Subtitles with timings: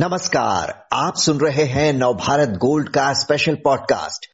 [0.00, 4.26] नमस्कार, आप सुन रहे हैं नवभारत गोल्ड का स्पेशल पॉडकास्ट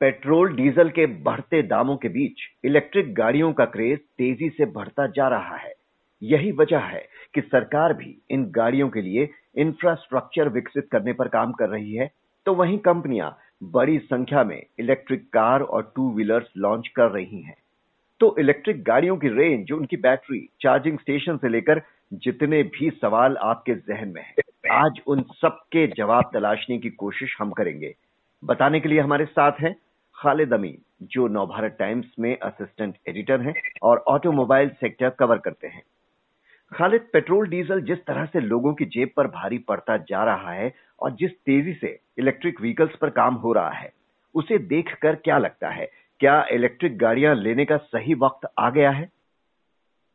[0.00, 2.32] पेट्रोल, डीजल के बढ़ते दामों के बीच
[2.64, 5.72] इलेक्ट्रिक गाड़ियों का क्रेज तेज़ी से बढ़ता जा रहा है।
[6.22, 11.52] यही वजह है कि सरकार भी इन गाड़ियों के लिए इंफ्रास्ट्रक्चर विकसित करने पर काम
[11.52, 12.10] कर रही है।
[12.46, 17.56] तो वहीं कंपनियाँ बड़ी संख्या में इलेक्ट्रिक कार और टू व्हीलर्स लॉन्च कर रही हैं।
[18.20, 21.80] तो इलेक्ट्रिक गाड़ियों की रेंज उनकी बैटरी चार्जिंग स्टेशन से लेकर
[22.14, 24.34] जितने भी सवाल आपके जहन में है,
[24.72, 27.94] आज उन सबके जवाब तलाशने की कोशिश हम करेंगे।
[28.42, 29.74] बताने के लिए हमारे साथ हैं
[30.16, 35.82] खालिद अमीन, जो नवभारत टाइम्स में असिस्टेंट एडिटर हैं और ऑटोमोबाइल सेक्टर कवर करते हैं।
[36.72, 40.72] खालिद, पेट्रोल, डीजल जिस तरह से लोगों की जेब पर भारी पड़ता जा रहा है
[41.00, 43.92] और जिस तेज़ी से इलेक्ट्रिक व्हीकल्स पर काम हो रहा है,
[44.34, 45.88] उसे देखकर क्या लगता है?
[46.20, 49.08] क्या इलेक्ट्रिक गाड़ियाँ लेने का सही वक्त आ गया है?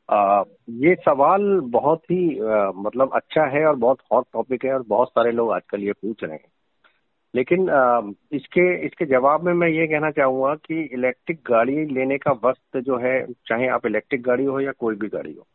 [0.10, 4.84] आ, ये सवाल बहुत ही आ, मतलब अच्छा है और बहुत हॉट टॉपिक है और
[4.88, 6.52] बहुत सारे लोग आजकल ये पूछ रहे हैं।
[7.36, 12.32] लेकिन आ, इसके इसके जवाब में मैं ये कहना चाहूँगा कि इलेक्ट्रिक गाड़ी लेने का
[12.32, 15.48] वक्त जो है चाहे आप इलेक्ट्रिक गाड़ी हो या कोई भी गाड़ी हो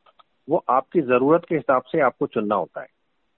[0.48, 2.86] वो आपकी ज़रूरत के हिसाब से आपको चुनना होता है।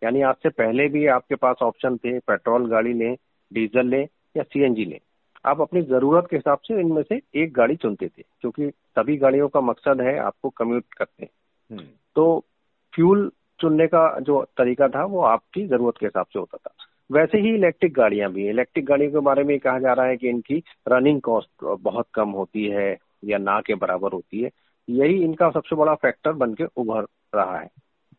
[0.05, 3.17] यानी आज से पहले भी आपके पास ऑप्शन थे पेट्रोल गाड़ी लें
[3.53, 4.99] डीजल लें या सीएनजी लें।
[5.45, 9.49] आप अपनी ज़रूरत के हिसाब से इनमें से एक गाड़ी चुनते थे क्योंकि सभी गाड़ियों
[9.49, 11.31] का मकसद है आपको कम्यूट करते हैं।
[12.17, 12.45] तो
[12.95, 13.31] फ्यूल
[13.61, 16.75] चुनने का जो तरीका था वो आपकी ज़रूरत के हिसाब से होता था।
[17.13, 20.29] वैसे ही इलेक्ट्रिक गाड़ियाँ भी इलेक्ट्रिक गाड़ियों के बारे में कहा जा रहा है कि
[20.29, 24.51] इनकी रनिंग कॉस्ट बहुत कम होती है या ना के बराबर होती है।
[24.89, 27.69] यही इनका सबसे बड़ा फैक्टर बन के उभर रहा है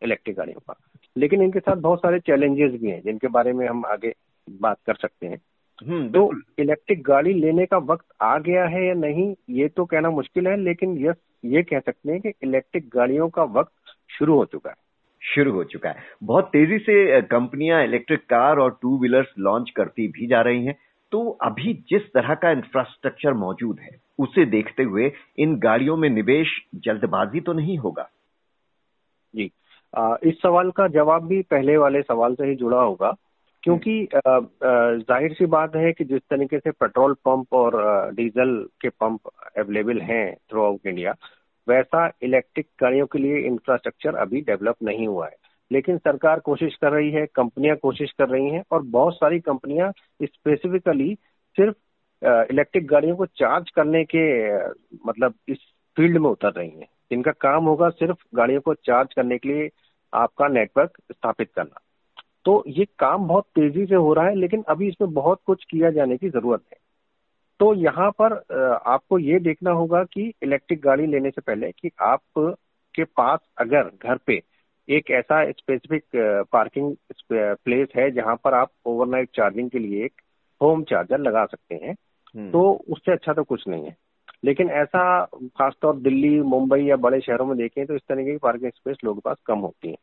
[0.02, 0.74] इलेक्ट्रिक गाड़ियों का।
[1.16, 4.14] लेकिन इनके साथ बहुत सारे चैलेंजेस भी हैं जिनके बारे में हम आगे
[4.50, 5.38] बात कर सकते हैं।
[5.88, 10.46] तो इलेक्ट्रिक गाड़ी लेने का वक्त आ गया है या नहीं ये तो कहना मुश्किल
[10.46, 13.72] है लेकिन यस ये कह सकते हैं कि इलेक्ट्रिक गाड़ियों का वक्त
[14.18, 14.76] शुरू हो चुका है।
[15.22, 20.08] शुरू हो चुका है। बहुत तेज़ी से कंपनियाँ इलेक्ट्रिक कार और टू व्हीलर्स लॉन्च करती
[20.08, 20.78] भी जा रही हैं।
[21.12, 26.48] तो अभी जिस तरह का इंफ्रास्ट्रक्चर मौजूद है उसे देखते हुए इन गाड़ियों में निवेश
[26.74, 28.10] जल्दबाजी तो नहीं होगा।
[29.36, 29.52] जी।
[29.96, 33.14] आ, इस सवाल का जवाब भी पहले वाले सवाल से ही जुड़ा होगा।
[33.62, 37.76] क्योंकि ज़ाहिर सी बात है कि जिस तरीके से पेट्रोल पंप और
[38.14, 39.28] डीजल के पंप
[39.58, 41.14] अवेलेबल हैं थ्रू आउट इंडिया
[41.66, 45.36] वैसा इलेक्ट्रिक गाड़ियों के लिए इंफ्रास्ट्रक्चर अभी डेवलप नहीं हुआ है।
[45.70, 49.92] लेकिन सरकार कोशिश कर रही है कंपनियाँ कोशिश कर रही हैं और बहुत सारी कंपनियाँ
[50.22, 51.14] स्पेसिफिकली
[51.56, 51.76] सिर्फ़
[52.52, 54.24] इलेक्ट्रिक गाड़ियों को चार्ज करने के
[55.06, 55.58] मतलब इस
[55.96, 59.70] फ़ील्ड में उतर रही हैं। जिनका काम होगा सिर्फ़ गाड़ियों को चार्ज करने के लिए
[60.12, 61.80] आपका नेटवर्क स्थापित करना।
[62.44, 65.90] तो ये काम बहुत तेज़ी से हो रहा है लेकिन अभी इसमें बहुत कुछ किया
[65.90, 66.78] जाने की ज़रूरत है।
[67.60, 68.32] तो यहाँ पर
[68.86, 72.20] आपको ये देखना होगा कि इलेक्ट्रिक गाड़ी लेने से पहले कि आप
[72.94, 74.42] के पास अगर घर पे
[74.88, 76.04] एक ऐसा स्पेसिफिक
[76.52, 76.96] पार्किंग
[77.32, 80.12] प्लेस है जहाँ पर आप ओवरनाइट चार्जिंग के लिए एक
[80.62, 81.94] होम चार्जर लगा सकते हैं
[82.36, 83.96] हम्म। तो उससे अच्छा तो कुछ नहीं है।
[84.44, 88.70] लेकिन ऐसा खासतौर दिल्ली मुंबई या बड़े शहरों में देखें तो इस तरीके की पार्किंग
[88.70, 89.96] स्पेस लोगों के पास कम होती है।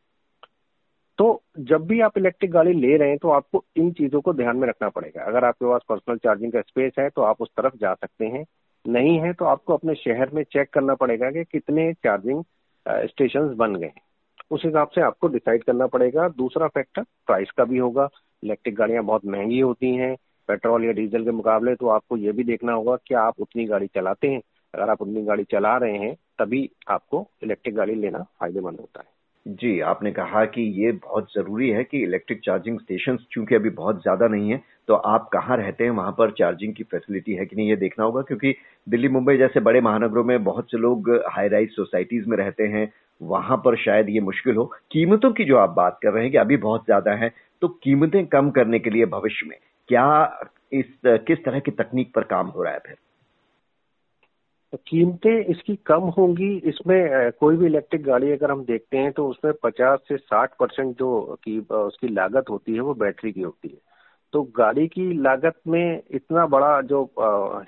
[1.19, 4.57] तो जब भी आप इलेक्ट्रिक गाड़ी ले रहे हैं तो आपको इन चीज़ों को ध्यान
[4.57, 7.75] में रखना पड़ेगा। अगर आपके पास पर्सनल चार्जिंग का स्पेस है तो आप उस तरफ़
[7.77, 8.45] जा सकते हैं।
[8.85, 12.43] नहीं है तो आपको अपने शहर में चेक करना पड़ेगा कि कितने चार्जिंग
[12.85, 13.91] स्टेशन बन गए
[14.51, 18.09] उस हिसाब से आपको डिसाइड करना पड़ेगा। दूसरा फैक्टर प्राइस का भी होगा।
[18.43, 20.15] इलेक्ट्रिक गाड़ियाँ बहुत महँगी होती हैं।
[20.49, 23.87] पेट्रोल या डीजल के मुकाबले तो आपको ये भी देखना होगा कि आप उतनी गाड़ी
[23.87, 24.41] चलाते हैं।
[24.73, 29.17] अगर आप उतनी गाड़ी चला रहे हैं, तभी आपको इलेक्ट्रिक गाड़ी लेना फ़ायदेमंद होता है।
[29.49, 34.01] जी, आपने कहा कि ये बहुत ज़रूरी है कि इलेक्ट्रिक चार्जिंग स्टेशन चूँकि अभी बहुत
[34.01, 37.55] ज़्यादा नहीं है तो आप कहाँ रहते हैं, वहाँ पर चार्जिंग की फैसिलिटी है कि
[37.55, 38.53] नहीं, ये देखना होगा, क्योंकि
[38.87, 42.91] दिल्ली, मुंबई जैसे बड़े महानगरों में बहुत से लोग हाई राइज सोसाइटीज में रहते हैं,
[43.21, 46.37] वहाँ पर शायद ये मुश्किल हो। कीमतों की जो आप बात कर रहे हैं कि
[46.37, 49.57] अभी बहुत ज़्यादा है तो कीमतें कम करने के लिए भविष्य में
[49.89, 50.07] क्या
[50.71, 52.95] इस, किस तरह की तकनीक पर काम हो रहा है फिर?
[54.77, 59.53] कीमतें इसकी कम होंगी। इसमें कोई भी इलेक्ट्रिक गाड़ी अगर हम देखते हैं तो उसमें
[59.63, 63.77] 50 से 60 परसेंट जो की उसकी लागत होती है वो बैटरी की होती है।
[64.33, 67.03] तो गाड़ी की लागत में इतना बड़ा जो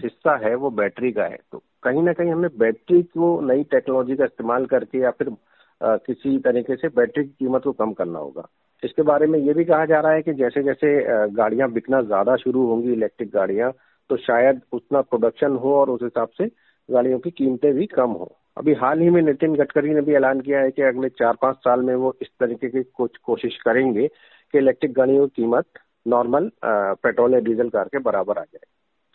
[0.03, 4.15] हिस्सा है वो बैटरी का है। तो कहीं ना कहीं हमें बैटरी को नई टेक्नोलॉजी
[4.15, 5.35] का इस्तेमाल करके या फिर
[5.81, 8.47] किसी तरीके से बैटरी की कीमत को कम करना होगा।
[8.83, 10.97] इसके बारे में ये भी कहा जा रहा है कि जैसे जैसे
[11.31, 13.71] गाड़ियाँ बिकना ज़्यादा शुरू होंगी, इलेक्ट्रिक गाड़ियाँ
[14.09, 16.45] तो शायद उतना प्रोडक्शन हो और उस हिसाब से
[16.91, 20.41] गाड़ियों की कीमतें भी कम हो। अभी हाल ही में नितिन गडकरी ने भी ऐलान
[20.41, 24.07] किया है कि अगले चार पाँच साल में वो इस तरीके की कुछ कोशिश करेंगे
[24.07, 25.65] कि इलेक्ट्रिक गाड़ियों की कीमत
[26.07, 28.65] नॉर्मल पेट्रोल या डीजल कार के बराबर आ जाए।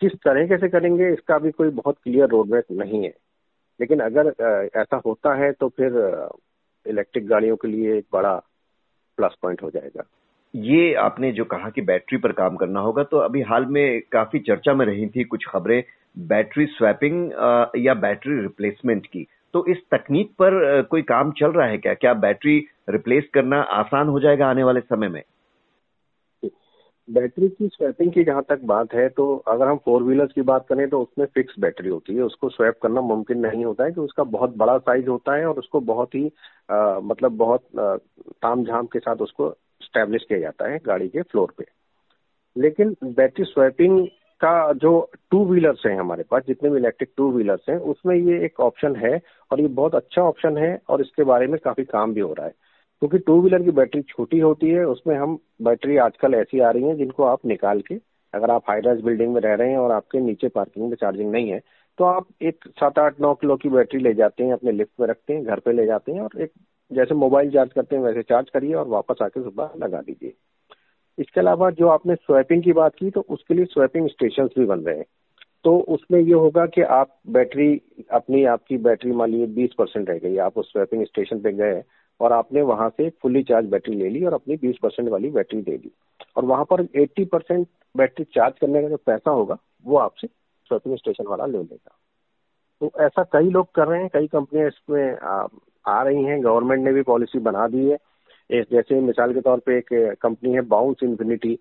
[0.01, 3.15] किस तरीके से करेंगे, इसका भी कोई बहुत क्लियर रोड मैप नहीं है।
[3.81, 4.33] लेकिन अगर
[4.77, 5.97] ऐसा होता है तो फिर
[6.87, 8.35] इलेक्ट्रिक गाड़ियों के लिए एक बड़ा
[9.19, 10.05] प्लस पॉइंट हो जाएगा।
[10.55, 14.39] ये आपने जो कहा कि बैटरी पर काम करना होगा तो अभी हाल में काफ़ी
[14.39, 15.83] चर्चा में रही थी कुछ खबरें
[16.17, 17.31] बैटरी स्वैपिंग
[17.79, 21.95] या बैटरी रिप्लेसमेंट की। तो इस तकनीक पर कोई काम चल रहा है क्या?
[21.95, 22.59] क्या बैटरी
[22.91, 25.23] रिप्लेस करना आसान हो जाएगा आने वाले समय में?
[27.09, 30.67] बैटरी की स्वैपिंग की जहाँ तक बात है तो अगर हम फोर व्हीलर्स की बात
[30.69, 34.01] करें तो उसमें फिक्स बैटरी होती है। उसको स्वैप करना मुमकिन नहीं होता है कि
[34.01, 36.31] उसका बहुत बड़ा साइज़ होता है और उसको बहुत ही
[36.71, 39.51] आ, मतलब बहुत ताम झाम के साथ उसको
[39.83, 41.65] स्टैब्लिश किया जाता है गाड़ी के फ्लोर पे।
[42.57, 44.07] लेकिन बैटरी स्वैपिंग
[44.41, 48.45] का जो टू व्हीलर्स हैं हमारे पास, जितने भी इलेक्ट्रिक टू व्हीलर्स हैं, उसमें ये
[48.45, 52.15] एक ऑप्शन है और ये बहुत अच्छा ऑप्शन है और इसके बारे में काफ़ी काम
[52.15, 52.55] भी हो रहा है।
[53.03, 56.83] क्योंकि टू व्हीलर की बैटरी छोटी होती है, उसमें हम बैटरी आजकल ऐसी आ रही
[56.83, 57.95] है जिनको आप निकाल के,
[58.35, 61.31] अगर आप हाई राइज बिल्डिंग में रह रहे हैं और आपके नीचे पार्किंग में चार्जिंग
[61.33, 61.61] नहीं है
[61.99, 65.07] तो आप एक सात आठ नौ किलो की बैटरी ले जाते हैं, अपने लिफ्ट में
[65.07, 66.53] रखते हैं, घर पे ले जाते हैं और एक
[66.91, 70.33] जैसे मोबाइल चार्ज करते हैं, वैसे चार्ज करिए और वापस आके सुबह लगा दीजिए।
[71.19, 74.81] इसके अलावा जो आपने स्वैपिंग की बात की तो उसके लिए स्वैपिंग स्टेशन भी बन
[74.81, 75.05] रहे हैं।
[75.65, 80.19] तो उसमें ये होगा कि आप बैटरी अपनी आपकी बैटरी मान लीजिए बीस परसेंट रह
[80.19, 81.83] गई आप उस स्वैपिंग स्टेशन पे गए
[82.21, 85.63] और आपने वहाँ से फुली चार्ज बैटरी ले ली और अपनी 20 परसेंट वाली बैटरी
[85.63, 85.91] दे दी।
[86.37, 90.27] और वहाँ पर 80 परसेंट बैटरी चार्ज करने का जो पैसा होगा वो आपसे
[90.65, 91.99] स्वैपिंग स्टेशन वाला ले लेगा।
[92.81, 95.47] तो ऐसा कई लोग कर रहे हैं कई कंपनियाँ इसमें आ,
[95.89, 97.99] आ रही हैं गवर्नमेंट ने भी पॉलिसी बना दी है।
[98.51, 99.89] एक जैसे मिसाल के तौर पे एक
[100.23, 101.59] कंपनी है बाउंस इन्फिनिटी,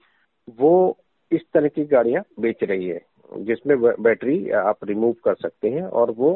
[0.57, 0.97] वो
[1.31, 3.01] इस तरह की गाड़ियाँ बेच रही है,
[3.31, 6.33] जिसमें बैटरी आप रिमूव कर सकते हैं और वो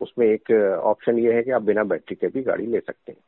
[0.00, 0.50] उसमें एक
[0.84, 3.18] ऑप्शन ये है कि आप बिना बैटरी के भी गाड़ी ले सकते हैं।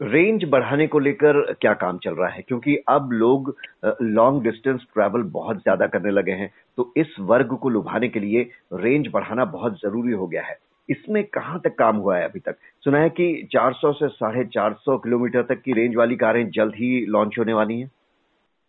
[0.00, 2.42] रेंज बढ़ाने को लेकर क्या काम चल रहा है?
[2.42, 3.54] क्योंकि अब लोग
[4.02, 8.42] लॉन्ग डिस्टेंस ट्रैवल बहुत ज़्यादा करने लगे हैं तो इस वर्ग को लुभाने के लिए
[8.74, 10.56] रेंज बढ़ाना बहुत ज़रूरी हो गया है।
[10.88, 12.56] इसमें कहाँ तक काम हुआ है अभी तक?
[12.84, 17.06] सुना है कि 400 से साढ़े चार किलोमीटर तक की रेंज वाली कारें जल्द ही
[17.06, 17.90] लॉन्च होने वाली हैं।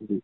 [0.03, 0.21] जी।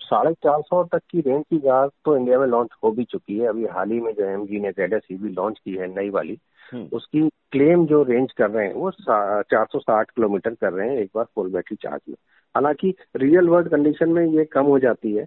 [0.00, 3.38] साढ़े चार सौ तक की रेंज की कार तो इंडिया में लॉन्च हो भी चुकी
[3.38, 5.86] है। अभी हाल ही में जो एम जी ने जेड एस भी लॉन्च की है
[5.94, 6.38] नई वाली।
[6.72, 10.88] हम्म। उसकी क्लेम जो रेंज कर रहे हैं वो चार सौ साठ किलोमीटर कर रहे
[10.90, 12.16] हैं एक बार फुल बैटरी चार्ज में।
[12.54, 15.26] हालाँकि रियल वर्ल्ड कंडीशन में ये कम हो जाती है।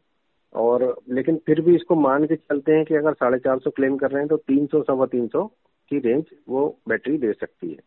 [0.56, 3.98] और लेकिन फिर भी इसको मान के चलते हैं कि अगर साढ़े चार सौ क्लेम
[3.98, 5.46] कर रहे हैं तो तीन सौ सवा तीन सौ
[5.92, 7.80] की रेंज वो बैटरी दे सकती है।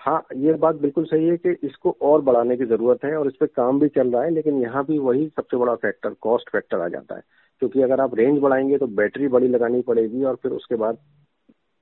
[0.00, 3.34] हाँ ये बात बिल्कुल सही है कि इसको और बढ़ाने की ज़रूरत है और इस
[3.40, 6.80] पर काम भी चल रहा है, लेकिन यहाँ भी वही सबसे बड़ा फैक्टर कॉस्ट फैक्टर
[6.80, 7.22] आ जाता है।
[7.62, 10.98] क्योंकि अगर आप रेंज बढ़ाएँगे तो बैटरी बड़ी लगानी पड़ेगी और फिर उसके बाद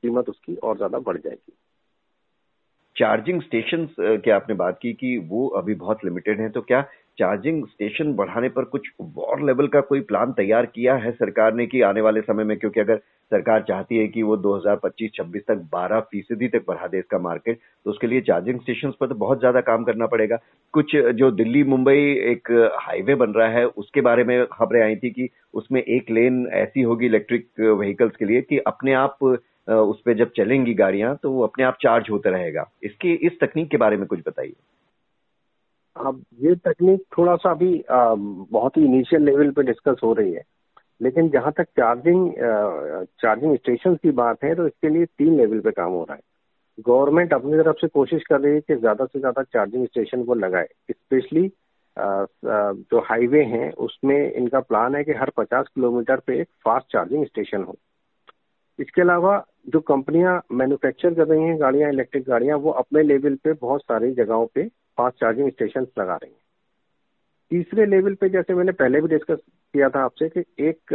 [0.03, 1.53] कीमत उसकी और ज़्यादा बढ़ जाएगी।
[2.97, 6.81] चार्जिंग स्टेशन की आपने बात की कि वो अभी बहुत लिमिटेड हैं तो क्या
[7.21, 11.67] चार्जिंग स्टेशन बढ़ाने पर कुछ वॉर लेवल का कोई प्लान तैयार किया है सरकार ने
[11.67, 12.57] कि आने वाले समय में?
[12.59, 12.97] क्योंकि अगर
[13.33, 17.91] सरकार चाहती है कि वो 2025-26 तक 12 फ़ीसदी तक बढ़ा दे इसका मार्केट तो
[17.91, 20.39] उसके लिए चार्जिंग स्टेशन पर तो बहुत ज़्यादा काम करना पड़ेगा।
[20.75, 21.99] कुछ, जो दिल्ली, मुंबई
[22.31, 22.51] एक
[22.81, 26.83] हाईवे बन रहा है, उसके बारे में खबरें आई थी कि उसमें एक लेन ऐसी
[26.83, 31.43] होगी इलेक्ट्रिक व्हीकल्स के लिए कि अपने आप उस पर जब चलेंगी गाड़ियाँ तो वो
[31.45, 34.55] अपने आप चार्ज होता रहेगा। इसकी, इस तकनीक के बारे में कुछ बताइए।
[36.01, 40.43] अब ये तकनीक थोड़ा सा अभी बहुत ही इनिशियल लेवल पे डिस्कस हो रही है।
[41.01, 42.31] लेकिन जहाँ तक चार्जिंग
[43.23, 46.23] चार्जिंग स्टेशन की बात है तो इसके लिए तीन लेवल पे काम हो रहा है।
[46.87, 50.35] गवर्नमेंट अपनी तरफ़ से कोशिश कर रही है कि ज़्यादा से ज़्यादा चार्जिंग स्टेशन को
[50.35, 51.51] लगाए। स्पेशली
[51.97, 57.25] जो हाईवे हैं, उसमें इनका प्लान है कि हर 50 किलोमीटर पे एक फास्ट चार्जिंग
[57.27, 57.77] स्टेशन हो।
[58.79, 63.53] इसके अलावा जो कंपनियाँ मैन्युफैक्चर कर रही हैं गाड़ियाँ इलेक्ट्रिक गाड़ियाँ, वो अपने लेवल पे
[63.55, 64.63] बहुत सारी जगहों पे
[65.01, 66.39] फास्ट चार्जिंग स्टेशन लगा रही हैं।
[67.51, 69.39] तीसरे लेवल पे जैसे मैंने पहले भी डिस्कस
[69.75, 70.95] किया था आपसे कि एक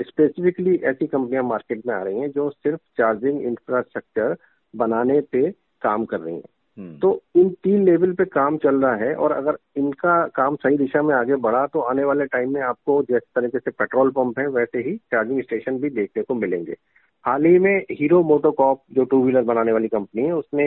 [0.00, 4.36] स्पेसिफिकली ऐसी कंपनियाँ मार्केट में आ रही हैं जो सिर्फ़ चार्जिंग इंफ्रास्ट्रक्चर
[4.76, 5.50] बनाने पे
[5.82, 6.42] काम कर रही हैं।
[6.78, 10.76] हम्म। तो इन तीन लेवल पे काम चल रहा है और अगर इनका काम सही
[10.76, 14.38] दिशा में आगे बढ़ा तो आने वाले टाइम में आपको जिस तरीके से पेट्रोल पंप
[14.38, 16.76] है वैसे ही चार्जिंग स्टेशन भी देखने को मिलेंगे।
[17.24, 20.66] हाल ही में हीरो मोटोकॉप जो टू व्हीलर बनाने वाली कंपनी है उसने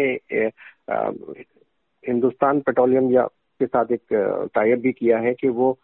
[2.08, 3.24] हिंदुस्तान पेट्रोलियम या
[3.60, 4.01] के साथ एक
[4.53, 5.79] टाइप भी किया है कि वो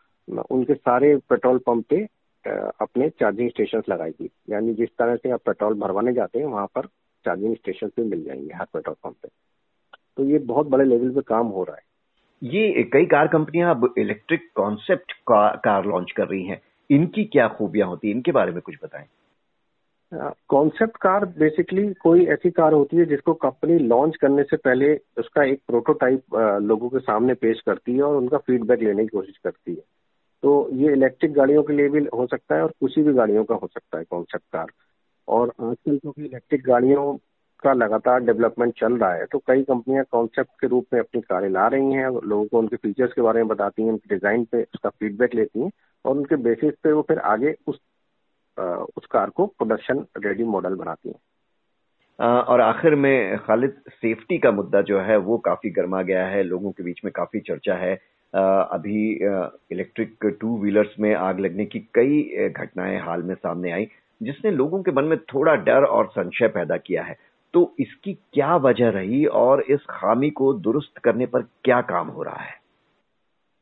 [0.52, 2.08] उनके सारे पेट्रोल पंप पे
[2.82, 6.86] अपने चार्जिंग स्टेशन लगाएगी यानी जिस तरह से आप पेट्रोल भरवाने जाते हैं, वहाँ पर
[7.26, 9.30] चार्जिंग स्टेशन भी मिल जाएँगे हर पेट्रोल पंप पे।
[10.18, 11.84] तो ये बहुत बड़े लेवल पे काम हो रहा है।
[12.44, 17.88] ये कई कार कंपनियाँ अब इलेक्ट्रिक कॉन्सेप्ट कार लॉन्च कर रही हैं। इनकी क्या खूबियाँ
[17.88, 18.16] होती हैं?
[18.16, 19.06] इनके बारे में कुछ बताएँ।
[20.12, 25.44] कॉन्सेप्ट कार बेसिकली कोई ऐसी कार होती है जिसको कंपनी लॉन्च करने से पहले उसका
[25.44, 29.72] एक प्रोटोटाइप लोगों के सामने पेश करती है और उनका फीडबैक लेने की कोशिश करती
[29.72, 29.82] है।
[30.44, 33.56] तो ये इलेक्ट्रिक गाड़ियों के लिए भी हो सकता है और किसी भी गाड़ियों का
[33.56, 34.68] हो सकता है कॉन्सेप्ट कार।
[35.28, 37.14] और आजकल क्योंकि इलेक्ट्रिक गाड़ियों
[37.64, 41.50] का लगातार डेवलपमेंट चल रहा है तो कई कंपनियाँ कॉन्सेप्ट के रूप में अपनी कारें
[41.50, 44.62] ला रही हैं लोगों को उनके फीचर्स के बारे में बताती हैं, उनके डिज़ाइन पे
[44.64, 45.72] उसका फीडबैक लेती हैं,
[46.06, 47.80] और उनके बेसिस पे वो फिर आगे उस
[48.60, 51.16] उस कार को प्रोडक्शन रेडी मॉडल बनाती है।
[52.20, 56.72] और आखिर में खालिद सेफ्टी का मुद्दा जो है वो काफ़ी गर्मा गया है लोगों
[56.72, 57.96] के बीच में काफ़ी चर्चा है।
[58.34, 59.12] अभी
[59.72, 63.88] इलेक्ट्रिक टू व्हीलर्स में आग लगने की कई घटनाएँ हाल में सामने आई
[64.22, 67.18] जिसने लोगों के मन में थोड़ा डर और संशय पैदा किया है।
[67.54, 72.24] तो इसकी क्या वजह रही और इस खामी को दुरुस्त करने पर क्या काम हो
[72.24, 72.54] रहा है?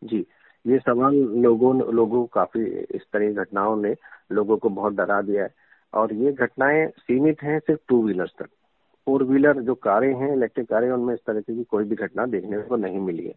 [0.03, 0.25] जी
[0.65, 2.65] ये सवाल लोगों लोगों काफ़ी
[2.96, 3.96] इस तरह घटनाओं ने
[4.32, 5.53] लोगों को बहुत डरा दिया है।
[5.93, 8.48] और ये घटनाएँ सीमित हैं सिर्फ़ टू व्हीलर्स तक।
[9.08, 12.62] फोर व्हीलर जो कारें हैं इलेक्ट्रिक कारें, उनमें इस तरह की कोई भी घटना देखने
[12.62, 13.34] को नहीं मिली है।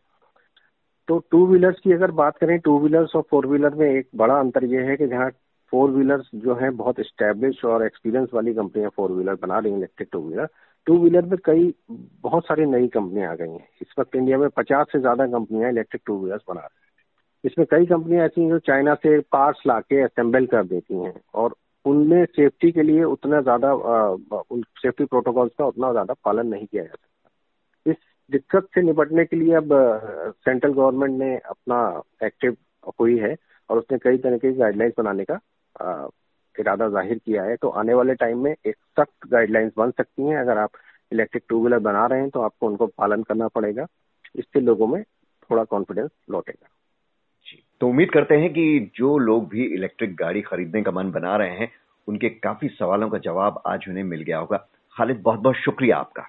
[1.08, 4.38] तो टू व्हीलर्स की अगर बात करें टू व्हीलर्स और फोर व्हीलर में एक बड़ा
[4.40, 5.30] अंतर यह है कि जहाँ
[5.72, 9.78] फोर व्हीलर्स जो है बहुत स्टैब्लिश और एक्सपीरियंस वाली कंपनियाँ फोर व्हीलर बना रही हैं
[9.78, 10.48] electric two wheeler
[10.86, 11.74] two wheeler में कई,
[12.22, 15.70] बहुत सारी नई कंपनियाँ आ गई हैं। इस वक्त इंडिया में पचास से ज़्यादा कंपनियाँ
[15.70, 16.84] इलेक्ट्रिक टू व्हीलर्स बना रही हैं।
[17.46, 21.14] इसमें कई कंपनियाँ ऐसी हैं जो चाइना से पार्ट्स ला के असेंबल कर देती हैं
[21.34, 26.66] और उनमें सेफ्टी के लिए उतना ज़्यादा उन सेफ्टी प्रोटोकॉल्स का उतना ज़्यादा पालन नहीं
[26.66, 27.96] किया जा सकता। इस
[28.30, 29.68] दिक्कत से निपटने के लिए अब
[30.44, 31.80] सेंट्रल गवर्नमेंट ने अपना
[32.26, 32.56] एक्टिव
[33.00, 33.34] हुई है
[33.70, 35.38] और उसने कई तरह की गाइडलाइंस बनाने का
[36.54, 40.38] इरादा ज़ाहिर किया है। तो आने वाले टाइम में एक सख्त गाइडलाइंस बन सकती हैं।
[40.38, 40.70] अगर आप
[41.12, 43.86] इलेक्ट्रिक टू व्हीलर बना रहे हैं तो आपको उनको पालन करना पड़ेगा।
[44.36, 46.68] इससे लोगों में थोड़ा कॉन्फिडेंस लौटेगा।
[47.80, 51.50] तो उम्मीद करते हैं कि जो लोग भी इलेक्ट्रिक गाड़ी खरीदने का मन बना रहे
[51.50, 51.72] हैं,
[52.08, 56.28] उनके काफ़ी सवालों का जवाब आज उन्हें मिल गया होगा। खालिद बहुत बहुत शुक्रिया आपका।